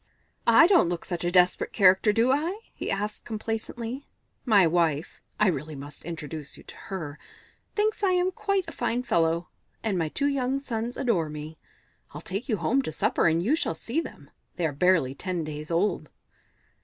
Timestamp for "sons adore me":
10.59-11.59